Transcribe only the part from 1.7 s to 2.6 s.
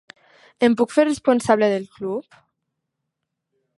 del club?